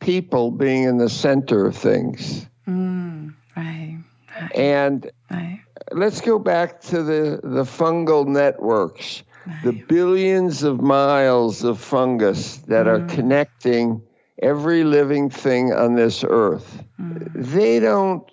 [0.00, 2.46] people being in the center of things.
[2.66, 3.98] Mm, right,
[4.40, 4.56] right.
[4.56, 5.60] And right
[5.92, 9.22] let's go back to the, the fungal networks,
[9.64, 12.88] the billions of miles of fungus that mm.
[12.88, 14.02] are connecting
[14.42, 16.84] every living thing on this earth.
[17.00, 17.30] Mm.
[17.34, 18.24] They don't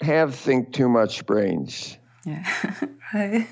[0.00, 1.96] have think too much brains.
[2.24, 2.44] Yeah.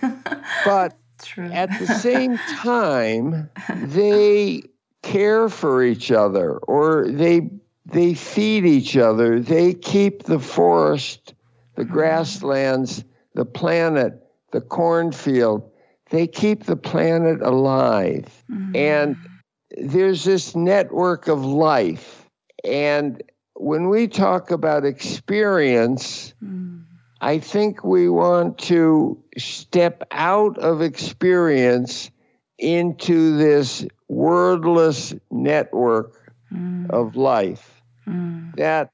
[0.64, 1.50] but True.
[1.52, 4.62] at the same time, they
[5.02, 7.50] care for each other or they
[7.84, 9.40] they feed each other.
[9.40, 11.34] They keep the forest,
[11.74, 11.90] the mm.
[11.90, 13.04] grasslands
[13.34, 14.14] the planet,
[14.52, 15.70] the cornfield,
[16.10, 18.44] they keep the planet alive.
[18.50, 18.76] Mm-hmm.
[18.76, 19.16] And
[19.76, 22.28] there's this network of life.
[22.64, 23.22] And
[23.54, 26.84] when we talk about experience, mm.
[27.20, 32.10] I think we want to step out of experience
[32.58, 36.90] into this wordless network mm.
[36.90, 38.54] of life mm.
[38.56, 38.90] that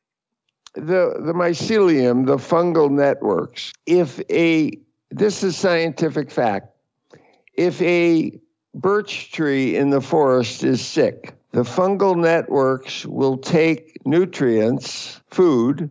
[0.79, 4.79] the, the mycelium, the fungal networks, if a,
[5.11, 6.69] this is scientific fact,
[7.55, 8.39] if a
[8.75, 15.91] birch tree in the forest is sick, the fungal networks will take nutrients, food,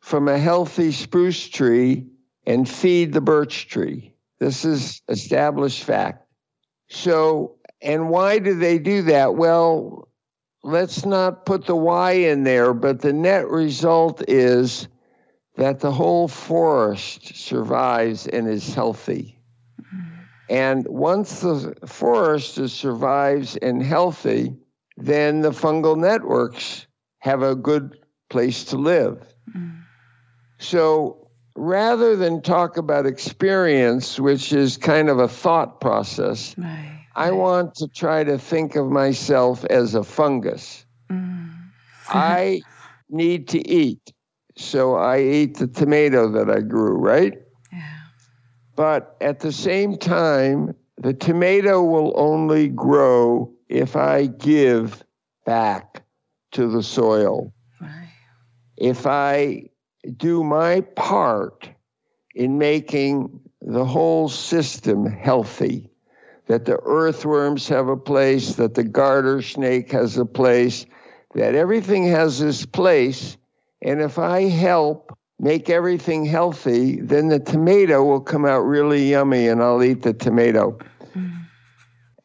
[0.00, 2.06] from a healthy spruce tree
[2.46, 4.12] and feed the birch tree.
[4.38, 6.26] This is established fact.
[6.88, 9.36] So, and why do they do that?
[9.36, 10.08] Well,
[10.62, 14.88] let's not put the Y in there, but the net result is
[15.56, 19.36] that the whole forest survives and is healthy.
[20.48, 24.56] And once the forest is, survives and healthy,
[24.96, 26.86] then the fungal networks
[27.18, 27.96] have a good
[28.28, 29.24] place to live.
[30.58, 36.99] So rather than talk about experience, which is kind of a thought process, right.
[37.20, 40.86] I want to try to think of myself as a fungus.
[41.10, 41.52] Mm.
[42.08, 42.62] I
[43.10, 44.12] need to eat.
[44.56, 47.34] So I ate the tomato that I grew, right?
[47.72, 47.82] Yeah.
[48.74, 55.02] But at the same time, the tomato will only grow if I give
[55.44, 56.02] back
[56.52, 57.52] to the soil.
[57.80, 58.12] Right.
[58.76, 59.70] If I
[60.16, 61.68] do my part
[62.34, 65.89] in making the whole system healthy,
[66.50, 70.84] that the earthworms have a place, that the garter snake has a place,
[71.36, 73.36] that everything has its place.
[73.82, 79.46] And if I help make everything healthy, then the tomato will come out really yummy
[79.46, 80.76] and I'll eat the tomato.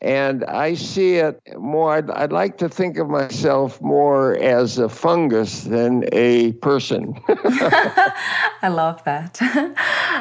[0.02, 4.90] And I see it more, I'd, I'd, like to think of myself more as a
[4.90, 7.14] fungus than a person.
[7.28, 9.40] I love that.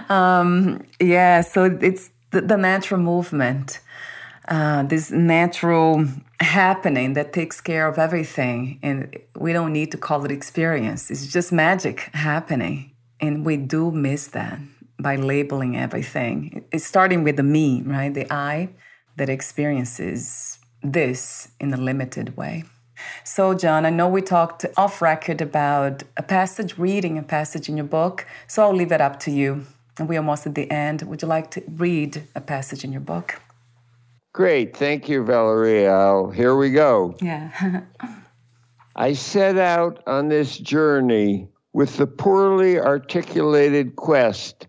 [0.10, 3.80] um, yeah, so it's the, the natural movement,
[4.48, 6.06] uh, this natural
[6.40, 8.78] happening that takes care of everything.
[8.82, 12.92] And we don't need to call it experience, it's just magic happening.
[13.20, 14.58] And we do miss that
[14.98, 16.64] by labeling everything.
[16.72, 18.12] It's starting with the me, right?
[18.12, 18.70] The I
[19.16, 22.64] that experiences this in a limited way.
[23.24, 27.76] So, Jon, I know we talked off record about a passage, reading a passage in
[27.76, 29.66] your book, so I'll leave it up to you.
[29.98, 31.02] And we're almost at the end.
[31.02, 33.40] Would you like to read a passage in your book?
[34.34, 34.76] Great.
[34.76, 36.28] Thank you, Valeria.
[36.34, 37.14] Here we go.
[37.22, 37.82] Yeah.
[38.96, 44.66] I set out on this journey with the poorly articulated quest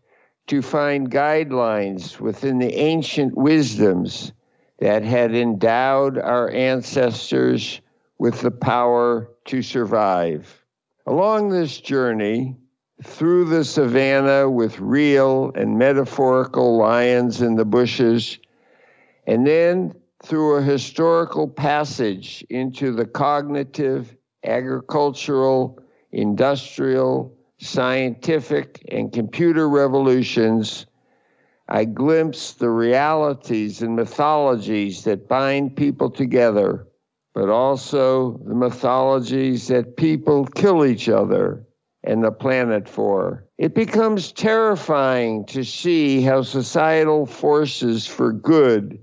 [0.47, 4.34] to find guidelines within the ancient wisdoms
[4.78, 7.82] that had endowed our ancestors
[8.20, 10.63] with the power to survive.
[11.07, 12.55] Along this journey,
[13.03, 18.38] through the savannah with real and metaphorical lions in the bushes,
[19.28, 25.80] and then through a historical passage into the cognitive, agricultural,
[26.11, 30.86] industrial, scientific, and computer revolutions
[31.67, 36.88] I glimpse the realities and mythologies that bind people together,
[37.34, 41.65] but also the mythologies that people kill each other
[42.03, 43.45] and the planet for.
[43.57, 48.99] It becomes terrifying to see how societal forces for good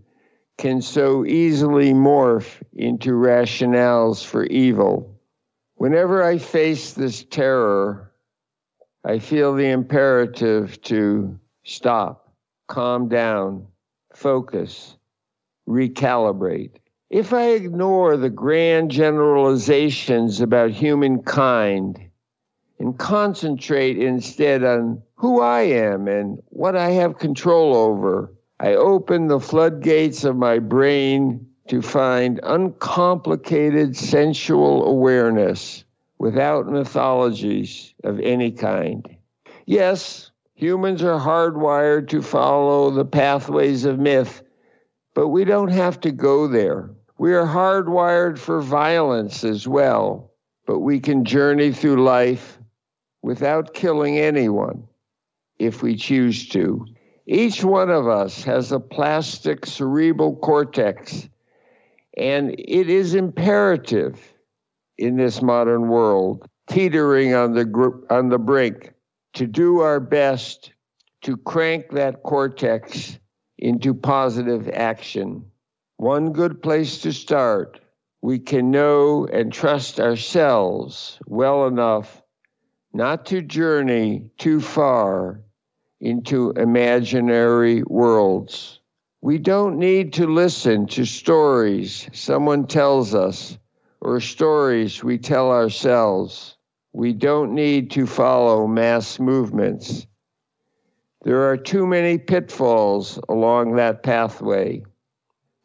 [0.63, 5.19] can so easily morph into rationales for evil.
[5.75, 8.13] Whenever I face this terror,
[9.05, 12.33] I feel the imperative to stop
[12.69, 13.67] calm down,
[14.15, 14.97] focus,
[15.69, 16.77] recalibrate.
[17.11, 22.09] If I ignore the grand generalizations about humankind
[22.79, 28.33] and concentrate instead on who I am and what I have control over,
[28.63, 35.85] I open the floodgates of my brain to find uncomplicated sensual awareness
[36.19, 39.17] without mythologies of any kind.
[39.67, 40.31] Yes,
[40.63, 44.45] Humans are hardwired to follow the pathways of myth,
[45.13, 46.89] but we don't have to go there.
[47.19, 50.31] We are hardwired for violence as well,
[50.65, 52.61] but we can journey through life
[53.23, 54.87] without killing anyone
[55.59, 56.87] if we choose to.
[57.27, 61.29] Each one of us has a plastic cerebral cortex,
[62.17, 64.21] and it is imperative
[64.99, 68.93] in this modern world, teetering on the, on the brink
[69.35, 70.73] to do our best
[71.23, 73.19] to crank that cortex
[73.59, 75.45] into positive action.
[75.99, 77.79] One good place to start,
[78.21, 82.21] we can know and trust ourselves well enough
[82.93, 85.41] not to journey too far
[86.03, 88.81] into imaginary worlds.
[89.23, 93.57] We don't need to listen to stories someone tells us
[94.01, 96.57] or stories we tell ourselves.
[96.93, 100.07] We don't need to follow mass movements.
[101.25, 104.83] There are too many pitfalls along that pathway.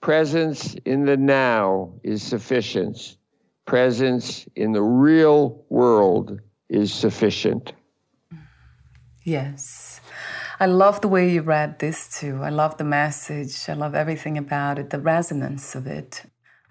[0.01, 3.17] Presence in the now is sufficient.
[3.65, 7.73] Presence in the real world is sufficient.
[9.23, 9.96] Yes.
[10.59, 12.41] I love the way you read this too.
[12.41, 13.69] I love the message.
[13.69, 16.23] I love everything about it, the resonance of it.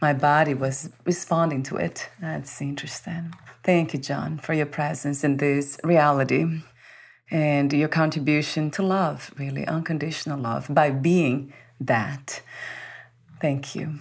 [0.02, 2.08] My body was responding to it.
[2.20, 3.32] That's interesting.
[3.62, 6.62] Thank you, Jon, for your presence in this reality
[7.30, 12.42] and your contribution to love, really, unconditional love, by being that.
[13.40, 14.00] Thank you.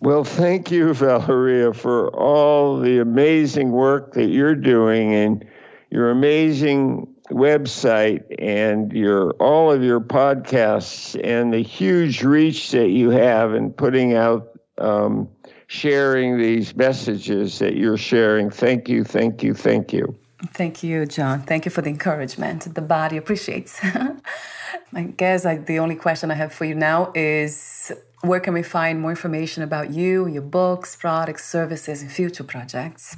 [0.00, 5.44] Well, thank you, Valeria, for all the amazing work that you're doing and
[5.90, 13.10] your amazing website and your all of your podcasts and the huge reach that you
[13.10, 15.28] have in putting out um,
[15.66, 18.50] sharing these messages that you're sharing.
[18.50, 20.16] Thank you, thank you, thank you.
[20.52, 21.42] Thank you, Jon.
[21.42, 22.74] Thank you for the encouragement.
[22.74, 23.80] The body appreciates.
[24.94, 28.62] I guess like the only question I have for you now is where can we
[28.62, 33.16] find more information about you, your books, products, services, and future projects?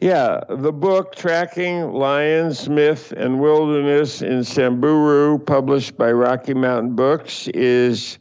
[0.00, 7.48] Yeah, the book Tracking Lions, Myth, and Wilderness in Samburu, published by Rocky Mountain Books,
[7.48, 8.20] is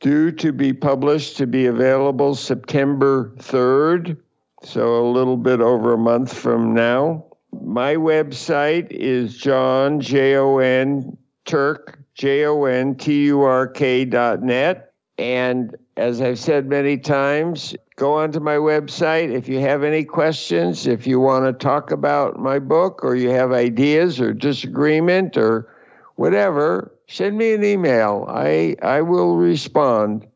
[0.00, 4.16] due to be published to be available September 3rd,
[4.62, 7.26] so a little bit over a month from now.
[7.52, 14.06] My website is Jon, J O N, Turk, J O N T U R K
[14.06, 14.92] dot net.
[15.18, 19.32] And as I've said many times, go onto my website.
[19.32, 23.30] If you have any questions, if you want to talk about my book or you
[23.30, 25.68] have ideas or disagreement or
[26.16, 28.26] whatever, send me an email.
[28.28, 30.26] I, I will respond.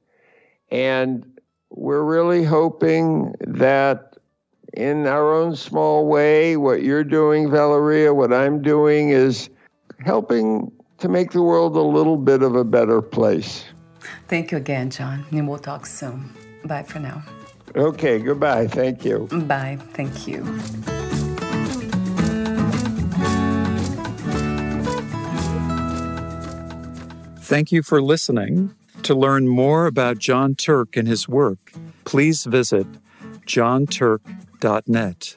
[0.70, 1.24] And
[1.70, 4.16] we're really hoping that
[4.74, 9.50] in our own small way, what you're doing, Valeria, what I'm doing is
[10.04, 13.64] helping to make the world a little bit of a better place.
[14.28, 16.30] Thank you again, Jon, and we'll talk soon.
[16.64, 17.22] Bye for now.
[17.76, 18.66] Okay, goodbye.
[18.66, 19.28] Thank you.
[19.30, 19.78] Bye.
[19.92, 20.44] Thank you.
[27.42, 28.74] Thank you for listening.
[29.04, 31.72] To learn more about Jon Turk and his work,
[32.04, 32.86] please visit
[33.46, 35.36] jonturk.net.